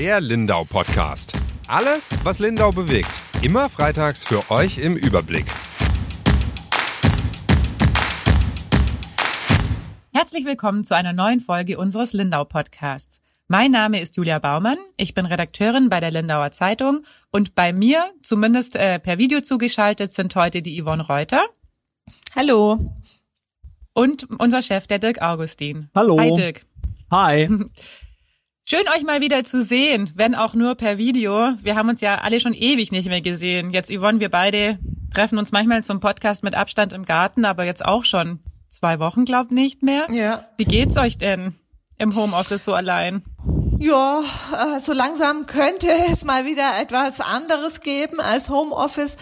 [0.00, 1.34] Der Lindau Podcast.
[1.68, 3.10] Alles, was Lindau bewegt.
[3.42, 5.44] Immer freitags für euch im Überblick.
[10.10, 13.20] Herzlich willkommen zu einer neuen Folge unseres Lindau Podcasts.
[13.46, 14.78] Mein Name ist Julia Baumann.
[14.96, 20.12] Ich bin Redakteurin bei der Lindauer Zeitung und bei mir, zumindest äh, per Video zugeschaltet,
[20.12, 21.44] sind heute die Yvonne Reuter.
[22.34, 22.96] Hallo.
[23.92, 25.90] Und unser Chef, der Dirk Augustin.
[25.94, 26.18] Hallo.
[26.18, 26.62] Hi Dirk.
[27.10, 27.50] Hi.
[28.70, 31.54] Schön euch mal wieder zu sehen, wenn auch nur per Video.
[31.60, 33.70] Wir haben uns ja alle schon ewig nicht mehr gesehen.
[33.70, 34.78] Jetzt Yvonne, wir beide
[35.12, 38.38] treffen uns manchmal zum Podcast mit Abstand im Garten, aber jetzt auch schon
[38.68, 40.06] zwei Wochen, glaubt nicht mehr.
[40.12, 40.44] Ja.
[40.56, 41.56] Wie geht's euch denn
[41.98, 43.24] im Homeoffice so allein?
[43.82, 49.16] Ja, äh, so langsam könnte es mal wieder etwas anderes geben als Homeoffice.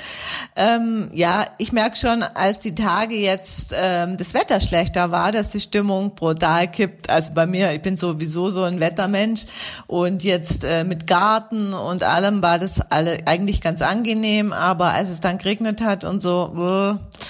[0.57, 5.51] Ähm, ja, ich merke schon, als die Tage jetzt ähm, das Wetter schlechter war, dass
[5.51, 7.09] die Stimmung brutal kippt.
[7.09, 9.47] Also bei mir, ich bin sowieso so ein Wettermensch
[9.87, 15.09] und jetzt äh, mit Garten und allem war das alle eigentlich ganz angenehm, aber als
[15.09, 17.23] es dann geregnet hat und so, äh,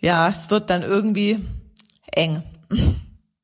[0.00, 1.38] ja, es wird dann irgendwie
[2.14, 2.42] eng.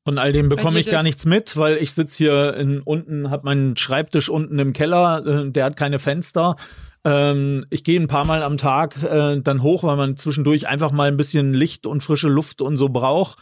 [0.09, 3.45] Von all dem bekomme ich gar nichts mit, weil ich sitz hier in, unten, habe
[3.45, 6.55] meinen Schreibtisch unten im Keller, äh, der hat keine Fenster.
[7.05, 10.91] Ähm, ich gehe ein paar Mal am Tag äh, dann hoch, weil man zwischendurch einfach
[10.91, 13.37] mal ein bisschen Licht und frische Luft und so braucht.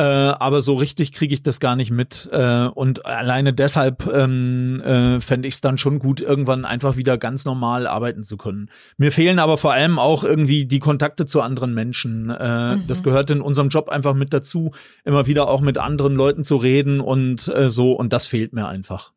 [0.00, 2.26] Äh, aber so richtig kriege ich das gar nicht mit.
[2.32, 7.18] Äh, und alleine deshalb ähm, äh, fände ich es dann schon gut, irgendwann einfach wieder
[7.18, 8.70] ganz normal arbeiten zu können.
[8.96, 12.30] Mir fehlen aber vor allem auch irgendwie die Kontakte zu anderen Menschen.
[12.30, 14.70] Äh, Das gehört in unserem Job einfach mit dazu,
[15.04, 17.92] immer wieder auch mit anderen Leuten zu reden und äh, so.
[17.92, 19.12] Und das fehlt mir einfach.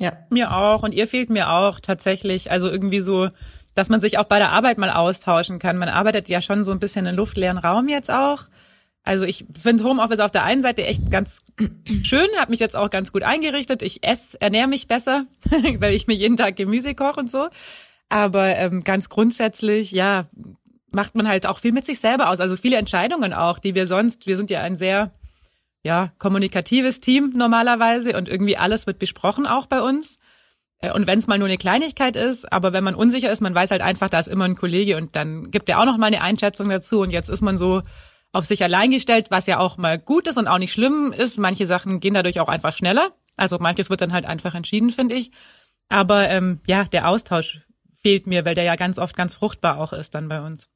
[0.00, 0.14] Ja.
[0.30, 2.50] Mir auch und ihr fehlt mir auch tatsächlich.
[2.50, 3.28] Also irgendwie so,
[3.76, 5.76] dass man sich auch bei der Arbeit mal austauschen kann.
[5.76, 8.48] Man arbeitet ja schon so ein bisschen in luftleeren Raum jetzt auch.
[9.06, 11.44] Also ich finde Homeoffice auf der einen Seite echt ganz
[12.02, 13.80] schön, habe mich jetzt auch ganz gut eingerichtet.
[13.82, 15.26] Ich esse, ernähre mich besser,
[15.78, 17.48] weil ich mir jeden Tag Gemüse koche und so.
[18.08, 20.26] Aber ähm, ganz grundsätzlich, ja,
[20.90, 22.40] macht man halt auch viel mit sich selber aus.
[22.40, 25.12] Also viele Entscheidungen auch, die wir sonst, wir sind ja ein sehr
[25.84, 30.18] ja, kommunikatives Team normalerweise und irgendwie alles wird besprochen auch bei uns.
[30.80, 33.54] Äh, Und wenn es mal nur eine Kleinigkeit ist, aber wenn man unsicher ist, man
[33.54, 36.06] weiß halt einfach, da ist immer ein Kollege und dann gibt er auch noch mal
[36.06, 37.82] eine Einschätzung dazu und jetzt ist man so
[38.32, 41.38] auf sich allein gestellt, was ja auch mal gut ist und auch nicht schlimm ist.
[41.38, 43.12] Manche Sachen gehen dadurch auch einfach schneller.
[43.36, 45.30] Also manches wird dann halt einfach entschieden, finde ich.
[45.88, 47.60] Aber ähm, ja, der Austausch
[47.92, 50.68] fehlt mir, weil der ja ganz oft ganz fruchtbar auch ist dann bei uns.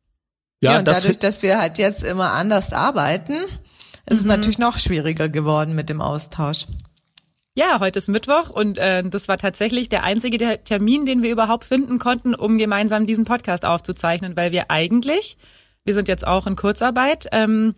[0.60, 3.34] Ja, Ja, und das dadurch, dass wir halt jetzt immer anders arbeiten,
[4.06, 6.66] ist es natürlich noch schwieriger geworden mit dem Austausch.
[7.56, 11.30] Ja, heute ist Mittwoch und äh, das war tatsächlich der einzige der Termin, den wir
[11.30, 15.36] überhaupt finden konnten, um gemeinsam diesen Podcast aufzuzeichnen, weil wir eigentlich,
[15.84, 17.74] wir sind jetzt auch in Kurzarbeit, ähm,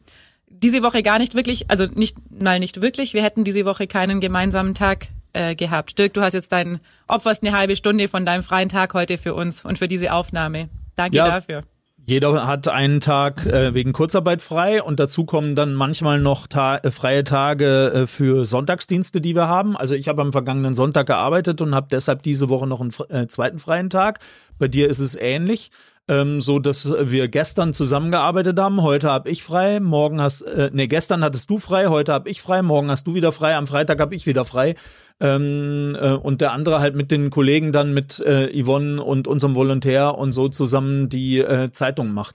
[0.49, 4.21] diese Woche gar nicht wirklich, also nicht mal nicht wirklich, wir hätten diese Woche keinen
[4.21, 5.99] gemeinsamen Tag äh, gehabt.
[5.99, 9.35] Dirk, du hast jetzt deinen opferst eine halbe Stunde von deinem freien Tag heute für
[9.35, 10.69] uns und für diese Aufnahme.
[10.95, 11.27] Danke Ja.
[11.27, 11.63] dafür.
[12.05, 16.79] Jeder hat einen Tag äh, wegen Kurzarbeit frei und dazu kommen dann manchmal noch ta
[16.79, 19.77] äh, freie Tage äh, für Sonntagsdienste, die wir haben.
[19.77, 23.29] Also ich habe am vergangenen Sonntag gearbeitet und habe deshalb diese Woche noch einen äh,
[23.29, 24.19] zweiten freien Tag.
[24.59, 25.71] Bei dir ist es ähnlich.
[26.09, 28.83] Ähm, so dass wir gestern zusammengearbeitet haben.
[28.83, 32.43] Heute habe ich frei, morgen hast äh, nee, gestern hattest du frei, heute habe ich
[32.43, 34.75] frei, morgen hast du wieder frei, am Freitag habe ich wieder frei.
[35.21, 39.55] Ähm, äh, und der andere halt mit den Kollegen dann mit äh, Yvonne und unserem
[39.55, 42.35] Volontär und so zusammen die äh, Zeitung macht.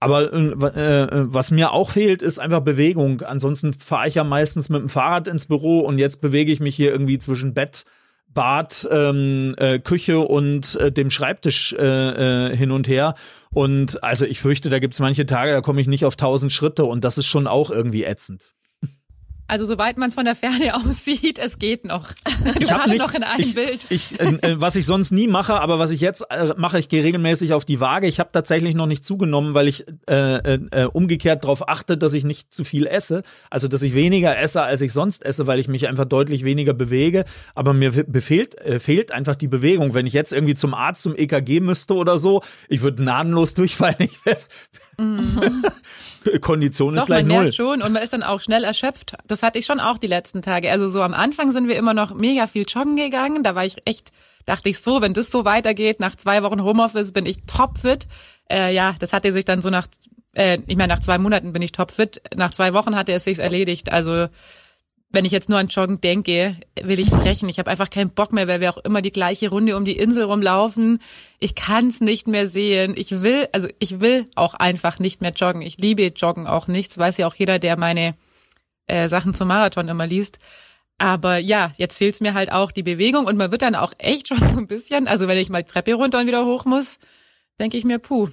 [0.00, 3.22] Aber äh, äh, was mir auch fehlt, ist einfach Bewegung.
[3.22, 6.76] Ansonsten fahre ich ja meistens mit dem Fahrrad ins Büro und jetzt bewege ich mich
[6.76, 7.84] hier irgendwie zwischen Bett,
[8.38, 13.16] Bad, ähm, äh, Küche und äh, dem Schreibtisch äh, äh, hin und her.
[13.50, 16.84] Und also ich fürchte, da gibt's manche Tage, da komme ich nicht auf tausend Schritte
[16.84, 18.54] und das ist schon auch irgendwie ätzend.
[19.48, 22.12] Also soweit man es von der Ferne aussieht, es geht noch.
[22.12, 23.86] Du Ich warst nicht- noch in einem ich, Bild.
[23.88, 26.88] Ich, äh, äh, was ich sonst nie mache, aber was ich jetzt äh, mache, ich
[26.90, 28.06] gehe regelmäßig auf die Waage.
[28.06, 32.12] Ich habe tatsächlich noch nicht zugenommen, weil ich äh, äh, äh, umgekehrt darauf achte, dass
[32.12, 33.22] ich nicht zu viel esse.
[33.50, 36.74] Also dass ich weniger esse, als ich sonst esse, weil ich mich einfach deutlich weniger
[36.74, 37.24] bewege.
[37.54, 39.94] Aber mir fe- befehlt, äh, fehlt einfach die Bewegung.
[39.94, 43.96] Wenn ich jetzt irgendwie zum Arzt, zum EKG müsste oder so, ich würde gnadenlos durchfallen.
[44.10, 44.36] Ich wär,
[46.40, 47.42] Kondition ist Doch, gleich man null.
[47.44, 49.14] merkt schon und man ist dann auch schnell erschöpft.
[49.26, 50.70] Das hatte ich schon auch die letzten Tage.
[50.70, 53.42] Also so am Anfang sind wir immer noch mega viel joggen gegangen.
[53.42, 54.10] Da war ich echt,
[54.44, 58.08] dachte ich so, wenn das so weitergeht, nach zwei Wochen Homeoffice bin ich topfit.
[58.50, 59.86] Äh, ja, das hatte sich dann so nach,
[60.34, 62.20] äh, ich meine, nach zwei Monaten bin ich topfit.
[62.34, 63.92] Nach zwei Wochen hatte es sich erledigt.
[63.92, 64.26] Also
[65.10, 67.48] wenn ich jetzt nur an Joggen denke, will ich brechen.
[67.48, 69.96] Ich habe einfach keinen Bock mehr, weil wir auch immer die gleiche Runde um die
[69.96, 71.00] Insel rumlaufen.
[71.38, 72.94] Ich kann es nicht mehr sehen.
[72.96, 75.62] Ich will, also ich will auch einfach nicht mehr joggen.
[75.62, 76.90] Ich liebe Joggen auch nicht.
[76.90, 78.14] Das weiß ja auch jeder, der meine
[78.86, 80.38] äh, Sachen zum Marathon immer liest.
[80.98, 84.28] Aber ja, jetzt fehlt's mir halt auch die Bewegung und man wird dann auch echt
[84.28, 86.98] schon so ein bisschen, also wenn ich mal Treppe runter und wieder hoch muss,
[87.58, 88.28] denke ich mir, puh,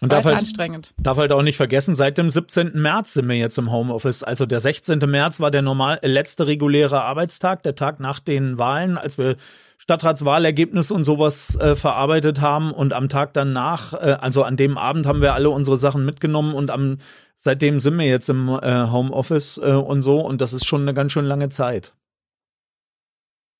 [0.00, 0.94] das Und darf halt- anstrengend.
[0.98, 2.80] Darf halt auch nicht vergessen, seit dem 17.
[2.80, 4.22] März sind wir jetzt im Homeoffice.
[4.22, 4.98] Also der 16.
[5.06, 9.36] März war der normal äh, letzte reguläre Arbeitstag, der Tag nach den Wahlen, als wir
[9.76, 12.72] Stadtratswahlergebnisse und sowas äh, verarbeitet haben.
[12.72, 16.54] Und am Tag danach, äh, also an dem Abend, haben wir alle unsere Sachen mitgenommen
[16.54, 16.98] und am
[17.34, 20.20] seitdem sind wir jetzt im äh, Homeoffice äh, und so.
[20.20, 21.92] Und das ist schon eine ganz schön lange Zeit.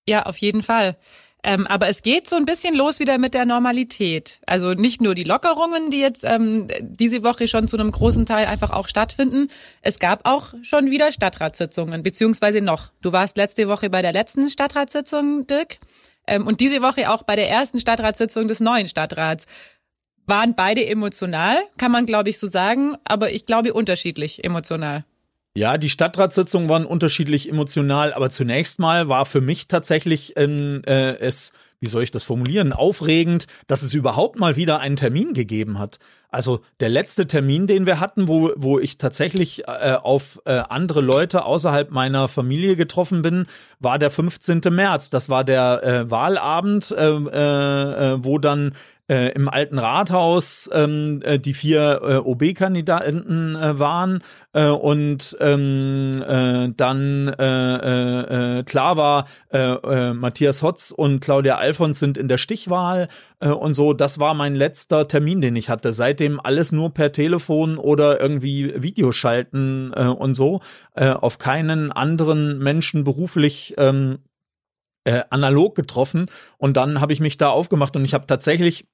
[0.09, 0.97] Ja, auf jeden Fall.
[1.43, 4.41] Ähm, aber es geht so ein bisschen los wieder mit der Normalität.
[4.47, 8.47] Also nicht nur die Lockerungen, die jetzt ähm, diese Woche schon zu einem großen Teil
[8.47, 9.49] einfach auch stattfinden.
[9.81, 12.93] Es gab auch schon wieder Stadtratssitzungen, beziehungsweise noch.
[13.01, 15.79] Du warst letzte Woche bei der letzten Stadtratssitzung, Dirk,
[16.27, 19.47] ähm, und diese Woche auch bei der ersten Stadtratssitzung des neuen Stadtrats.
[20.27, 25.05] Waren beide emotional, kann man glaube ich so sagen, aber ich glaube unterschiedlich emotional.
[25.57, 31.17] Ja, die Stadtratssitzungen waren unterschiedlich emotional, aber zunächst mal war für mich tatsächlich ähm, äh,
[31.19, 35.79] es, wie soll ich das formulieren, aufregend, dass es überhaupt mal wieder einen Termin gegeben
[35.79, 35.99] hat.
[36.29, 41.01] Also der letzte Termin, den wir hatten, wo, wo ich tatsächlich äh, auf äh, andere
[41.01, 43.47] Leute außerhalb meiner Familie getroffen bin,
[43.81, 44.61] war der 15.
[44.71, 45.11] März.
[45.11, 48.73] Das war der äh, Wahlabend, äh, äh, äh, wo dann
[49.11, 54.23] äh, im alten Rathaus ähm, äh, die vier äh, OB-Kandidaten äh, waren
[54.53, 61.21] äh, und ähm, äh, dann äh, äh, äh, klar war, äh, äh, Matthias Hotz und
[61.21, 63.09] Claudia Alfons sind in der Stichwahl
[63.39, 63.93] äh, und so.
[63.93, 65.93] Das war mein letzter Termin, den ich hatte.
[65.93, 70.61] Seitdem alles nur per Telefon oder irgendwie Videoschalten äh, und so.
[70.95, 74.19] Äh, auf keinen anderen Menschen beruflich ähm,
[75.05, 76.27] äh, analog getroffen
[76.59, 78.87] und dann habe ich mich da aufgemacht und ich habe tatsächlich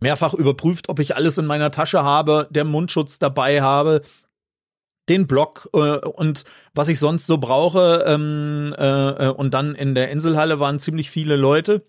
[0.00, 4.02] mehrfach überprüft, ob ich alles in meiner Tasche habe, der Mundschutz dabei habe,
[5.08, 6.44] den Block äh, und
[6.74, 8.04] was ich sonst so brauche.
[8.06, 11.84] Ähm, äh, äh, und dann in der Inselhalle waren ziemlich viele Leute,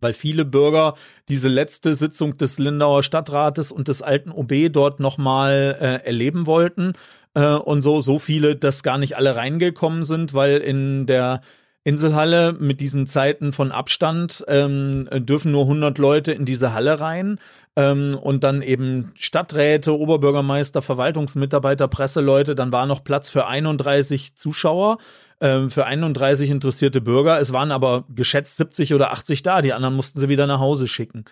[0.00, 0.94] weil viele Bürger
[1.28, 6.92] diese letzte Sitzung des Lindauer Stadtrates und des alten OB dort nochmal äh, erleben wollten.
[7.34, 11.40] Äh, und so, so viele, dass gar nicht alle reingekommen sind, weil in der
[11.88, 17.38] Inselhalle mit diesen Zeiten von Abstand ähm, dürfen nur 100 Leute in diese Halle rein
[17.76, 22.54] ähm, und dann eben Stadträte, Oberbürgermeister, Verwaltungsmitarbeiter, Presseleute.
[22.54, 24.98] Dann war noch Platz für 31 Zuschauer,
[25.40, 27.40] ähm, für 31 interessierte Bürger.
[27.40, 29.62] Es waren aber geschätzt 70 oder 80 da.
[29.62, 31.24] Die anderen mussten sie wieder nach Hause schicken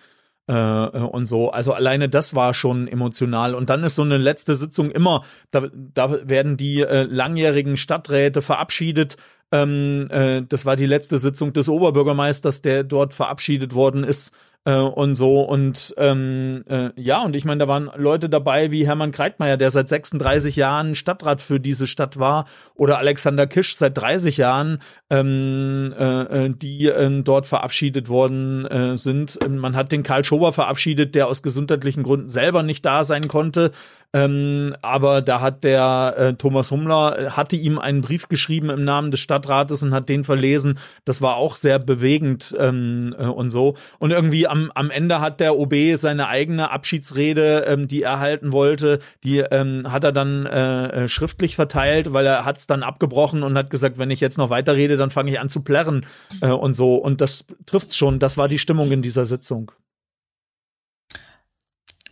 [0.47, 1.51] äh, und so.
[1.51, 3.53] Also alleine das war schon emotional.
[3.53, 8.41] Und dann ist so eine letzte Sitzung immer, da, da werden die äh, langjährigen Stadträte
[8.41, 9.17] verabschiedet.
[9.51, 14.33] Ähm, äh, das war die letzte Sitzung des Oberbürgermeisters, der dort verabschiedet worden ist
[14.67, 15.41] äh, und so.
[15.41, 19.71] Und ähm, äh, ja, und ich meine, da waren Leute dabei wie Hermann Kreitmeier, der
[19.71, 22.45] seit 36 Jahren Stadtrat für diese Stadt war,
[22.75, 24.79] oder Alexander Kisch seit 30 Jahren,
[25.09, 29.39] ähm, äh, äh, die äh, dort verabschiedet worden äh, sind.
[29.47, 33.71] Man hat den Karl Schober verabschiedet, der aus gesundheitlichen Gründen selber nicht da sein konnte.
[34.17, 38.83] Ähm, aber da hat der äh, Thomas Hummler äh, hatte ihm einen Brief geschrieben im
[38.83, 40.79] Namen des Stadtrates und hat den verlesen.
[41.05, 43.75] Das war auch sehr bewegend ähm, äh, und so.
[43.99, 48.51] Und irgendwie am, am Ende hat der OB seine eigene Abschiedsrede, ähm, die er halten
[48.51, 52.83] wollte, die ähm, hat er dann äh, äh, schriftlich verteilt, weil er hat es dann
[52.83, 56.05] abgebrochen und hat gesagt, wenn ich jetzt noch weiterrede, dann fange ich an zu plärren
[56.41, 56.95] äh, und so.
[56.95, 58.19] Und das trifft's schon.
[58.19, 59.71] Das war die Stimmung in dieser Sitzung.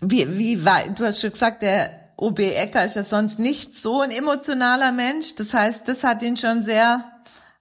[0.08, 4.02] Wie, wie war, du hast schon gesagt, der OB Ecker ist ja sonst nicht so
[4.02, 5.36] ein emotionaler Mensch.
[5.36, 7.04] Das heißt, das hat ihn schon sehr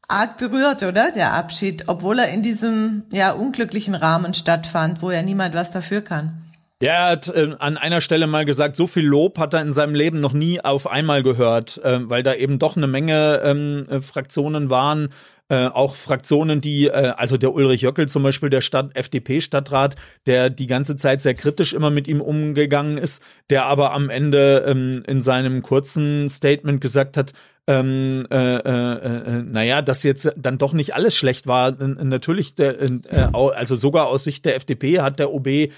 [0.09, 1.11] arg berührt, oder?
[1.11, 6.03] Der Abschied, obwohl er in diesem, ja, unglücklichen Rahmen stattfand, wo ja niemand was dafür
[6.03, 6.41] kann.
[6.83, 9.73] Ja, er hat äh, an einer Stelle mal gesagt, so viel Lob hat er in
[9.73, 13.87] seinem Leben noch nie auf einmal gehört, äh, weil da eben doch eine Menge ähm,
[13.89, 15.09] äh, Fraktionen waren,
[15.49, 19.97] äh, auch Fraktionen, die, äh, also der Ulrich Jöckel zum Beispiel, der Stadt FDP-Stadtrat,
[20.27, 24.65] der die ganze Zeit sehr kritisch immer mit ihm umgegangen ist, der aber am Ende
[24.67, 27.33] ähm, in seinem kurzen Statement gesagt hat,
[27.67, 31.73] ähm, äh, äh, äh, naja, dass jetzt dann doch nicht alles schlecht war.
[31.73, 32.91] Natürlich, der, äh,
[33.33, 35.71] also sogar aus Sicht der FDP hat der OB äh,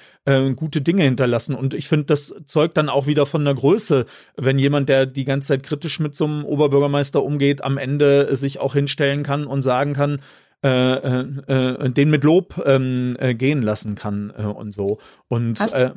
[0.57, 1.55] gute Dinge hinterlassen.
[1.55, 5.25] Und ich finde, das zeugt dann auch wieder von der Größe, wenn jemand, der die
[5.25, 9.63] ganze Zeit kritisch mit so einem Oberbürgermeister umgeht, am Ende sich auch hinstellen kann und
[9.63, 10.21] sagen kann,
[10.65, 14.99] äh, äh, den mit Lob ähm, äh, gehen lassen kann äh, und so.
[15.29, 15.93] Und Hast- äh,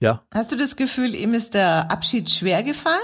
[0.00, 0.22] ja.
[0.32, 2.96] Hast du das Gefühl, ihm ist der Abschied schwer gefallen?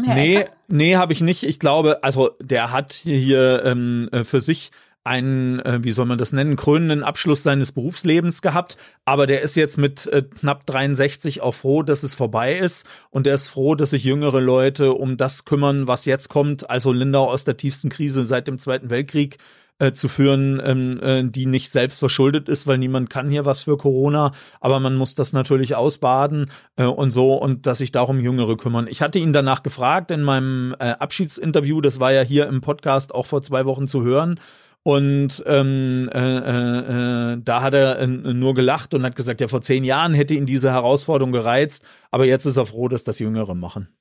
[0.00, 0.50] Herr Nee, Ecker?
[0.68, 1.42] nee, habe ich nicht.
[1.44, 4.70] Ich glaube, also der hat hier, hier ähm, äh, für sich
[5.04, 8.76] einen, äh, wie soll man das nennen, krönenden Abschluss seines Berufslebens gehabt.
[9.04, 12.86] Aber der ist jetzt mit äh, knapp 63 auch froh, dass es vorbei ist.
[13.10, 16.70] Und er ist froh, dass sich jüngere Leute um das kümmern, was jetzt kommt.
[16.70, 19.38] Also Lindau aus der tiefsten Krise seit dem Zweiten Weltkrieg
[19.78, 23.64] äh, zu führen, ähm, äh, die nicht selbst verschuldet ist, weil niemand kann hier was
[23.64, 28.20] für Corona, aber man muss das natürlich ausbaden äh, und so und dass sich darum
[28.20, 28.86] Jüngere kümmern.
[28.88, 33.14] Ich hatte ihn danach gefragt in meinem äh, Abschiedsinterview, das war ja hier im Podcast
[33.14, 34.38] auch vor zwei Wochen zu hören.
[34.84, 39.46] Und ähm, äh, äh, äh, da hat er äh, nur gelacht und hat gesagt, ja,
[39.46, 43.20] vor zehn Jahren hätte ihn diese Herausforderung gereizt, aber jetzt ist er froh, dass das
[43.20, 43.94] Jüngere machen.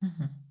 [0.00, 0.43] Mhm.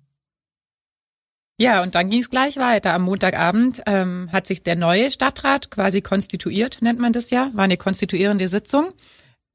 [1.56, 2.94] Ja, und dann ging es gleich weiter.
[2.94, 7.64] Am Montagabend ähm, hat sich der neue Stadtrat quasi konstituiert, nennt man das ja, war
[7.64, 8.92] eine konstituierende Sitzung.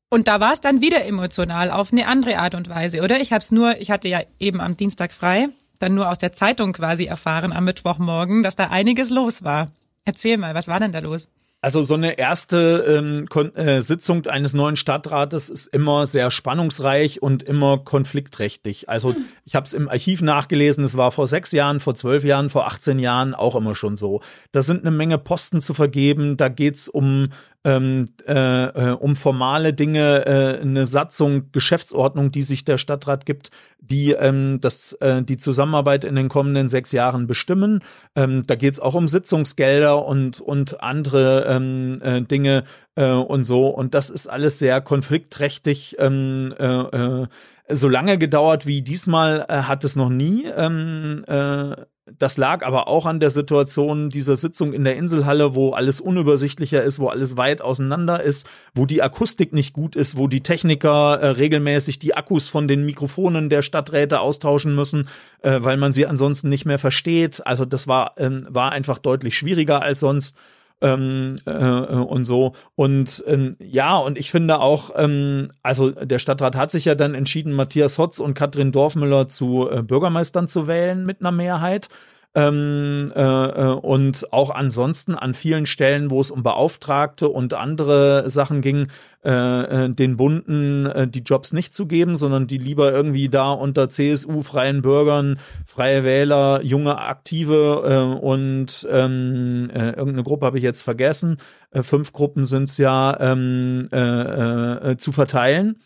[0.10, 3.20] Und da war es dann wieder emotional auf eine andere Art und Weise, oder?
[3.20, 6.32] Ich habe es nur, ich hatte ja eben am Dienstag frei, dann nur aus der
[6.32, 9.72] Zeitung quasi erfahren am Mittwochmorgen, dass da einiges los war.
[10.06, 11.28] Erzähl mal, was war denn da los?
[11.62, 17.44] Also so eine erste ähm, äh, Sitzung eines neuen Stadtrates ist immer sehr spannungsreich und
[17.44, 18.88] immer konfliktträchtig.
[18.88, 19.26] Also hm.
[19.44, 22.66] ich habe es im Archiv nachgelesen, es war vor sechs Jahren, vor zwölf Jahren, vor
[22.68, 24.22] 18 Jahren auch immer schon so.
[24.54, 27.30] Da sind eine Menge Posten zu vergeben, da geht's um
[27.66, 33.50] ähm, äh, äh, um formale Dinge, äh, eine Satzung, Geschäftsordnung, die sich der Stadtrat gibt,
[33.90, 37.82] die ähm, das, äh, die Zusammenarbeit in den kommenden sechs Jahren bestimmen.
[38.16, 42.64] Ähm, da geht es auch um Sitzungsgelder und, und andere ähm, äh, Dinge
[42.96, 43.68] äh, und so.
[43.68, 45.96] Und das ist alles sehr konfliktträchtig.
[46.00, 47.28] Ähm, äh, äh,
[47.72, 50.46] so lange gedauert wie diesmal äh, hat es noch nie.
[50.46, 51.76] Ähm, äh,
[52.18, 56.84] das lag aber auch an der Situation dieser Sitzung in der Inselhalle, wo alles unübersichtlicher
[56.84, 61.20] ist, wo alles weit auseinander ist, wo die Akustik nicht gut ist, wo die Techniker
[61.20, 65.08] äh, regelmäßig die Akkus von den Mikrofonen der Stadträte austauschen müssen,
[65.42, 67.46] äh, weil man sie ansonsten nicht mehr versteht.
[67.46, 70.38] Also das war, ähm, war einfach deutlich schwieriger als sonst
[70.82, 72.54] ähm, äh, und so.
[72.76, 77.16] Und ähm, ja, und ich finde auch, ähm, also der Stadtrat hat sich ja dann
[77.16, 81.90] entschieden, Matthias Hotz und Katrin Dorfmüller zu äh, Bürgermeistern zu wählen mit einer Mehrheit.
[82.36, 88.30] Ähm, äh, äh, und auch ansonsten an vielen Stellen, wo es um Beauftragte und andere
[88.30, 88.88] Sachen ging,
[89.26, 93.52] äh, äh, den Bunden äh, die Jobs nicht zu geben, sondern die lieber irgendwie da
[93.52, 100.60] unter CSU, freien Bürgern, freie Wähler, junge Aktive äh, und ähm, äh, irgendeine Gruppe habe
[100.60, 101.38] ich jetzt vergessen.
[101.74, 105.82] Fünf Gruppen sind es ja ähm, äh, äh, zu verteilen.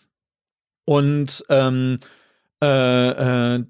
[0.86, 1.98] Und ähm,
[2.62, 3.66] äh, äh,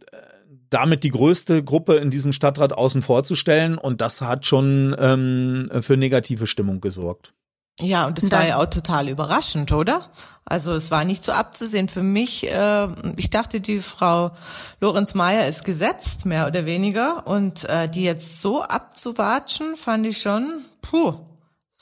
[0.74, 5.98] damit die größte Gruppe in diesem Stadtrat außen vorzustellen und das hat schon ähm, für
[5.98, 7.34] negative Stimmung gesorgt.
[7.80, 10.08] Ja, und das war ja auch total überraschend, oder?
[10.46, 12.48] Also es war nicht so abzusehen für mich.
[12.48, 12.88] Äh,
[13.18, 14.32] ich dachte, die Frau
[14.80, 17.26] Lorenz Mayer ist gesetzt, mehr oder weniger.
[17.26, 21.16] Und äh, die jetzt so abzuwatschen, fand ich schon, puh.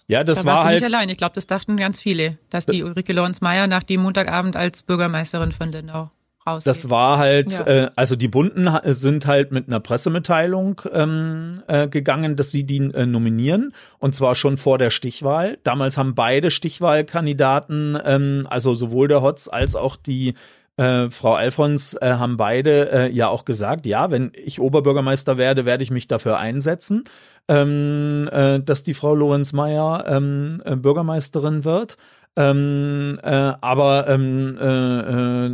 [0.07, 0.79] Ja, das da war warst halt.
[0.79, 1.10] Du nicht allein.
[1.10, 4.83] Ich glaube, das dachten ganz viele, dass die Ulrike Lorenz Mayer nach dem Montagabend als
[4.83, 6.12] Bürgermeisterin von Lindau
[6.48, 6.69] rausgeht.
[6.69, 7.67] Das war halt, Ja.
[7.67, 12.77] äh, also die Bunden sind halt mit einer Pressemitteilung ähm, äh, gegangen, dass sie die
[12.93, 15.57] äh, nominieren und zwar schon vor der Stichwahl.
[15.63, 20.33] Damals haben beide Stichwahlkandidaten, ähm, also sowohl der Hotz als auch die
[20.77, 25.65] äh, Frau Alfons äh, haben beide äh, ja auch gesagt, ja, wenn ich Oberbürgermeister werde,
[25.65, 27.03] werde ich mich dafür einsetzen,
[27.50, 31.98] ähm, äh, dass die Frau Lorenz Mayer ähm, äh, Bürgermeisterin wird.
[32.38, 35.48] Ähm, äh, aber ähm, äh,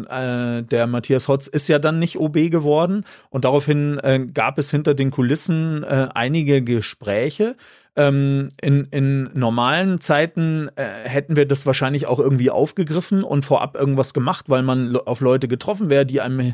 [0.59, 4.69] äh, der Matthias Hotz ist ja dann nicht OB geworden und daraufhin äh, gab es
[4.69, 7.55] hinter den Kulissen äh, einige Gespräche.
[7.95, 13.75] Ähm, in, in normalen Zeiten äh, hätten wir das wahrscheinlich auch irgendwie aufgegriffen und vorab
[13.75, 16.53] irgendwas gemacht, weil man auf Leute getroffen wäre, die einem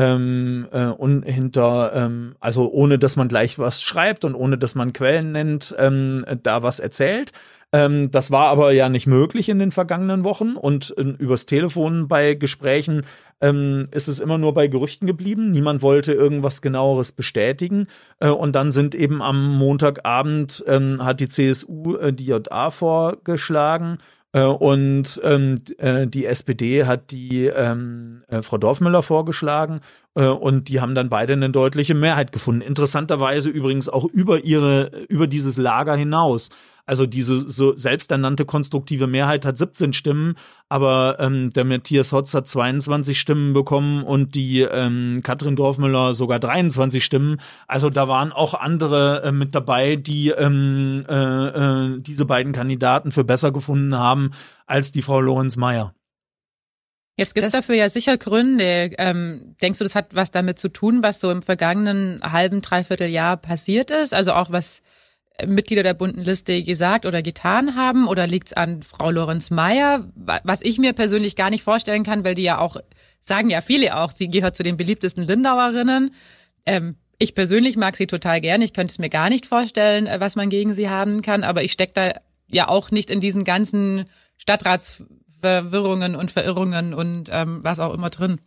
[0.00, 4.74] ähm, äh, und hinter, ähm, also ohne dass man gleich was schreibt und ohne dass
[4.74, 7.32] man Quellen nennt, ähm, da was erzählt.
[7.72, 12.08] Ähm, das war aber ja nicht möglich in den vergangenen Wochen und äh, übers Telefon
[12.08, 13.02] bei Gesprächen
[13.42, 15.50] ähm, ist es immer nur bei Gerüchten geblieben.
[15.50, 17.86] Niemand wollte irgendwas genaueres bestätigen.
[18.20, 23.98] Äh, und dann sind eben am Montagabend ähm, hat die CSU äh, die JA vorgeschlagen.
[24.32, 29.80] Äh, und ähm, äh, die SPD hat die ähm, äh, Frau Dorfmüller vorgeschlagen
[30.14, 32.60] äh, und die haben dann beide eine deutliche Mehrheit gefunden.
[32.60, 36.50] Interessanterweise übrigens auch über ihre über dieses Lager hinaus.
[36.86, 40.34] Also diese so selbsternannte konstruktive Mehrheit hat 17 Stimmen,
[40.68, 46.40] aber ähm, der Matthias Hotz hat 22 Stimmen bekommen und die ähm, Katrin Dorfmüller sogar
[46.40, 47.40] 23 Stimmen.
[47.68, 53.12] Also da waren auch andere äh, mit dabei, die ähm, äh, äh, diese beiden Kandidaten
[53.12, 54.32] für besser gefunden haben
[54.66, 55.94] als die Frau Lorenz Mayer.
[57.16, 58.90] Jetzt gibt's Das- dafür ja sicher Gründe.
[58.96, 63.08] Ähm, denkst du, das hat was damit zu tun, was so im vergangenen halben, dreiviertel
[63.10, 64.14] Jahr passiert ist?
[64.14, 64.82] Also auch was
[65.46, 68.08] Mitglieder der bunten Liste gesagt oder getan haben?
[68.08, 70.08] Oder liegt es an Frau Lorenz Mayer?
[70.14, 72.76] Was ich mir persönlich gar nicht vorstellen kann, weil die ja auch,
[73.20, 76.14] sagen ja viele auch, sie gehört zu den beliebtesten Lindauerinnen.
[76.66, 78.62] Ähm, ich persönlich mag sie total gern.
[78.62, 81.44] Ich könnte es mir gar nicht vorstellen, äh, was man gegen sie haben kann.
[81.44, 82.12] Aber ich stecke da
[82.48, 84.04] ja auch nicht in diesen ganzen
[84.38, 88.40] Stadtratsverwirrungen und Verirrungen und ähm, was auch immer drin.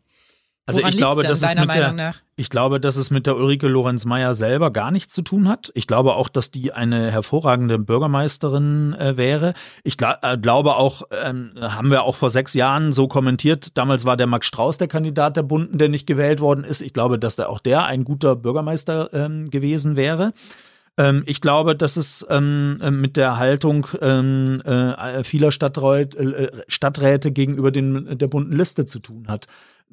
[0.65, 2.22] Also Woran ich glaube, dass es mit Meinung der, nach?
[2.38, 5.72] ich glaube, dass es mit der Ulrike Lorenz Meyer selber gar nichts zu tun hat.
[5.75, 9.55] Ich glaube auch, dass die eine hervorragende Bürgermeisterin äh, wäre.
[9.84, 13.77] Ich gla äh, glaube auch, ähm, haben wir auch vor sechs Jahren so kommentiert.
[13.77, 16.82] Damals war der Max Strauß der Kandidat der Bunden, der nicht gewählt worden ist.
[16.82, 20.32] Ich glaube, dass da auch der ein guter Bürgermeister ähm, gewesen wäre.
[20.96, 26.62] Ähm, ich glaube, dass es ähm, äh, mit der Haltung ähm, äh, vieler Stadträte, äh,
[26.70, 29.48] Stadträte gegenüber den, der bunten Liste zu tun hat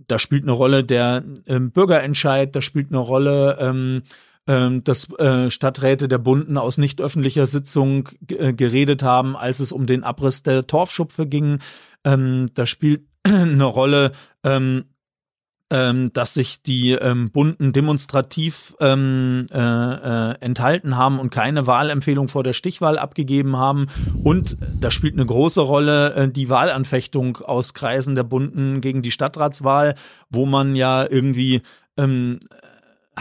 [0.06, 4.02] da spielt eine Rolle der ähm, Bürgerentscheid, da spielt eine Rolle, ähm,
[4.46, 9.72] ähm, dass äh, Stadträte der Bunden aus nicht öffentlicher Sitzung äh, geredet haben, als es
[9.72, 11.58] um den Abriss der Torfschupfe ging.
[12.04, 14.12] Ähm, da spielt eine Rolle,
[14.44, 14.84] ähm,
[15.70, 22.28] ähm, dass sich die ähm, Bunden demonstrativ ähm, äh, äh, enthalten haben und keine Wahlempfehlung
[22.28, 23.86] vor der Stichwahl abgegeben haben.
[24.24, 29.12] Und da spielt eine große Rolle äh, die Wahlanfechtung aus Kreisen der Bunden gegen die
[29.12, 29.94] Stadtratswahl,
[30.28, 31.62] wo man ja irgendwie
[31.96, 32.40] ähm,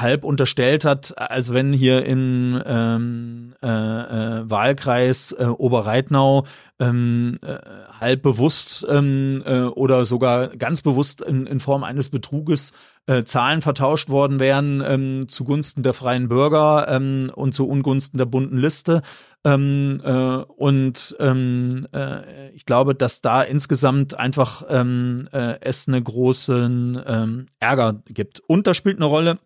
[0.01, 6.46] halb unterstellt hat, als wenn hier in ähm, äh, äh, Wahlkreis äh, Oberreitnau
[6.79, 7.58] ähm, äh,
[8.00, 12.74] halb bewusst ähm, äh, oder sogar ganz bewusst in, in Form eines Betruges
[13.08, 18.25] äh, Zahlen vertauscht worden wären ähm, zugunsten der freien Bürger ähm, und zu Ungunsten der
[18.25, 19.01] bunten Liste.
[19.46, 26.03] Ähm, äh, und ähm, äh, ich glaube, dass da insgesamt einfach ähm, äh, es einen
[26.03, 28.41] großen ähm, Ärger gibt.
[28.48, 29.39] Und da spielt eine Rolle,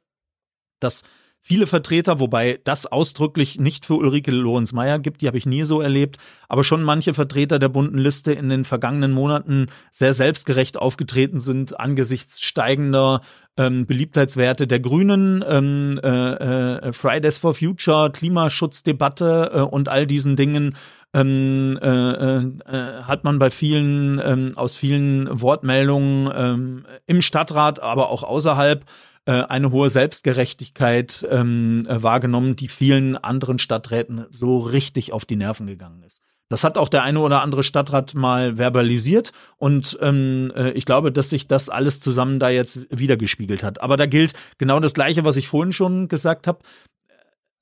[0.83, 1.03] dass
[1.43, 5.81] viele Vertreter, wobei das ausdrücklich nicht für Ulrike Lorenz-Meyer gibt, die habe ich nie so
[5.81, 11.41] erlebt, aber schon manche Vertreter der bunten Liste in den vergangenen Monaten sehr selbstgerecht aufgetreten
[11.41, 13.21] sind angesichts steigender
[13.57, 20.35] ähm, Beliebtheitswerte der Grünen, ähm, äh, äh, Fridays for Future, Klimaschutzdebatte äh, und all diesen
[20.37, 20.75] Dingen
[21.13, 28.09] ähm, äh, äh, hat man bei vielen ähm, aus vielen Wortmeldungen ähm, im Stadtrat, aber
[28.09, 28.85] auch außerhalb
[29.25, 35.35] äh, eine hohe Selbstgerechtigkeit ähm, äh, wahrgenommen, die vielen anderen Stadträten so richtig auf die
[35.35, 36.21] Nerven gegangen ist.
[36.49, 41.11] Das hat auch der eine oder andere Stadtrat mal verbalisiert und ähm, äh, ich glaube,
[41.11, 43.81] dass sich das alles zusammen da jetzt wiedergespiegelt hat.
[43.81, 46.59] Aber da gilt genau das Gleiche, was ich vorhin schon gesagt habe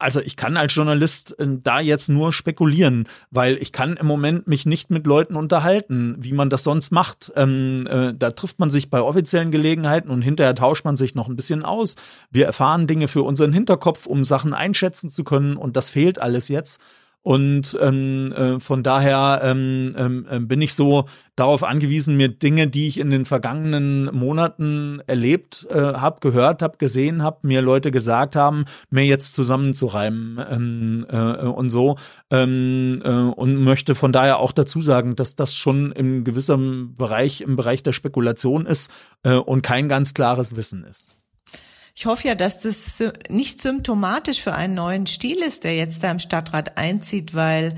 [0.02, 4.48] also ich kann als Journalist äh, da jetzt nur spekulieren, weil ich kann im Moment
[4.48, 7.32] mich nicht mit Leuten unterhalten, wie man das sonst macht.
[7.36, 11.28] Ähm, äh, da trifft man sich bei offiziellen Gelegenheiten und hinterher tauscht man sich noch
[11.28, 11.96] ein bisschen aus.
[12.32, 16.48] Wir erfahren Dinge für unseren Hinterkopf, um Sachen einschätzen zu können und das fehlt alles
[16.48, 16.82] jetzt.
[17.24, 21.06] Und ähm, äh, von daher ähm, ähm, äh, bin ich so
[21.36, 26.78] darauf angewiesen, mir Dinge, die ich in den vergangenen Monaten erlebt äh, habe, gehört habe,
[26.78, 31.98] gesehen habe, mir Leute gesagt haben, mir jetzt zusammenzureimen ähm, äh, und so.
[32.32, 37.42] Ähm, äh, und möchte von daher auch dazu sagen, dass das schon im gewissen Bereich,
[37.42, 38.92] im Bereich der Spekulation ist
[39.24, 41.21] äh, und kein ganz klares Wissen ist.
[41.96, 46.12] Ich hoffe ja, dass das nicht symptomatisch für einen neuen Stil ist, der jetzt da
[46.12, 47.76] im Stadtrat einzieht, weil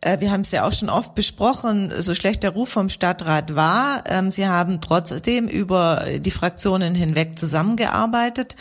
[0.00, 3.54] äh, wir haben es ja auch schon oft besprochen, so schlecht der Ruf vom Stadtrat
[3.54, 4.04] war.
[4.08, 8.56] Ähm, sie haben trotzdem über die Fraktionen hinweg zusammengearbeitet.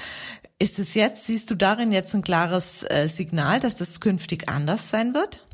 [0.60, 4.90] Ist es jetzt, siehst du darin jetzt ein klares äh, Signal, dass das künftig anders
[4.90, 5.47] sein wird?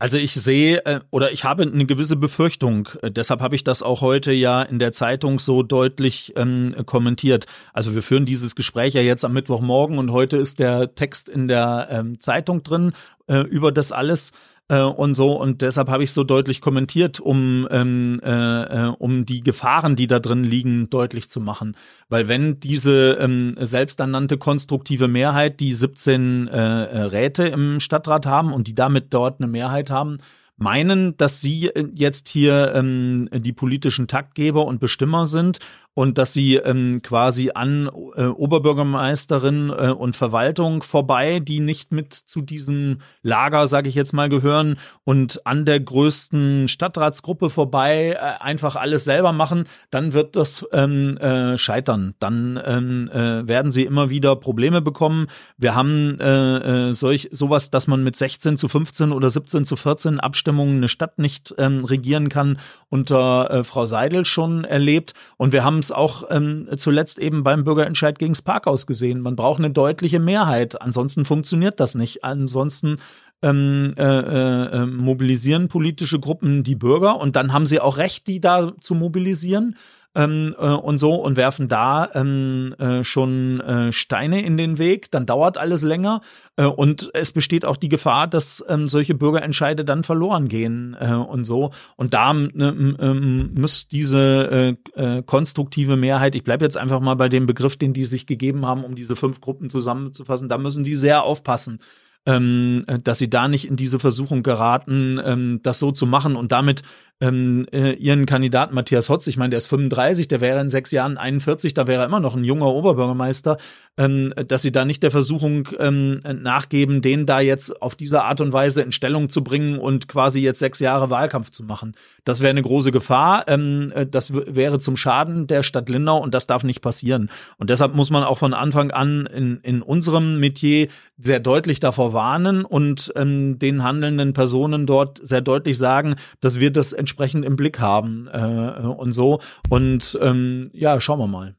[0.00, 2.88] Also ich sehe äh, oder ich habe eine gewisse Befürchtung.
[3.02, 7.44] Äh, deshalb habe ich das auch heute ja in der Zeitung so deutlich ähm, kommentiert.
[7.74, 11.48] Also wir führen dieses Gespräch ja jetzt am Mittwochmorgen und heute ist der Text in
[11.48, 12.92] der ähm, Zeitung drin
[13.26, 14.32] äh, über das alles
[14.70, 19.26] äh, und so und deshalb habe ich so deutlich kommentiert, um ähm, äh, äh, um
[19.26, 21.76] die Gefahren, die da drin liegen, deutlich zu machen.
[22.08, 28.52] Weil wenn diese ähm, selbsternannte konstruktive Mehrheit, die 17 äh, äh, Räte im Stadtrat haben
[28.52, 30.18] und die damit dort eine Mehrheit haben,
[30.56, 35.58] meinen, dass sie äh, jetzt hier ähm, die politischen Taktgeber und Bestimmer sind
[36.00, 42.14] und dass sie ähm, quasi an äh, Oberbürgermeisterin äh, und Verwaltung vorbei, die nicht mit
[42.14, 48.42] zu diesem Lager, sage ich jetzt mal, gehören und an der größten Stadtratsgruppe vorbei äh,
[48.42, 52.14] einfach alles selber machen, dann wird das ähm, äh, scheitern.
[52.18, 55.26] Dann ähm, äh, werden sie immer wieder Probleme bekommen.
[55.58, 59.76] Wir haben äh, äh, solch sowas, dass man mit 16 zu 15 oder 17 zu
[59.76, 62.56] 14 Abstimmungen eine Stadt nicht ähm, regieren kann,
[62.88, 67.64] unter äh, Frau Seidel schon erlebt und wir haben es auch ähm, zuletzt eben beim
[67.64, 69.20] Bürgerentscheid Volksentscheid gegens Parkhaus gesehen.
[69.20, 70.80] Man braucht eine deutliche Mehrheit.
[70.80, 72.24] Ansonsten funktioniert das nicht.
[72.24, 72.98] Ansonsten
[73.42, 78.40] ähm, äh, äh, mobilisieren politische Gruppen die Bürger und dann haben sie auch Recht, die
[78.40, 79.76] da zu mobilisieren
[80.14, 85.10] ähm, äh, und so und werfen da ähm, äh, schon äh, Steine in den Weg,
[85.10, 86.20] dann dauert alles länger
[86.56, 91.12] äh, und es besteht auch die Gefahr, dass ähm, solche Bürgerentscheide dann verloren gehen äh,
[91.12, 91.70] und so.
[91.96, 97.14] Und da ne, ähm, muss diese äh, äh, konstruktive Mehrheit, ich bleibe jetzt einfach mal
[97.14, 100.84] bei dem Begriff, den die sich gegeben haben, um diese fünf Gruppen zusammenzufassen, da müssen
[100.84, 101.80] die sehr aufpassen
[102.26, 106.52] ähm, dass sie da nicht in diese Versuchung geraten, ähm, das so zu machen und
[106.52, 106.82] damit
[107.22, 110.90] ähm, äh, ihren Kandidaten Matthias Hotz, ich meine, der ist 35, der wäre in sechs
[110.90, 113.58] Jahren 41, da wäre er immer noch ein junger Oberbürgermeister,
[113.98, 118.40] ähm, dass sie da nicht der Versuchung ähm, nachgeben, den da jetzt auf diese Art
[118.40, 121.94] und Weise in Stellung zu bringen und quasi jetzt sechs Jahre Wahlkampf zu machen.
[122.24, 123.44] Das wäre eine große Gefahr.
[123.48, 127.30] Ähm, äh, das wäre zum Schaden der Stadt Lindau und das darf nicht passieren.
[127.58, 132.09] Und deshalb muss man auch von Anfang an in, in unserem Metier sehr deutlich davor
[132.12, 137.56] warnen und ähm, den handelnden Personen dort sehr deutlich sagen, dass wir das entsprechend im
[137.56, 139.40] Blick haben äh, und so.
[139.68, 141.56] Und ähm, ja, schauen wir mal.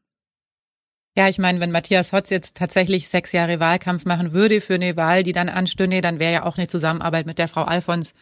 [1.17, 4.95] Ja, ich meine, wenn Matthias Hotz jetzt tatsächlich sechs Jahre Wahlkampf machen würde für eine
[4.95, 8.13] Wahl, die dann anstünde, dann wäre ja auch eine Zusammenarbeit mit der Frau Alfons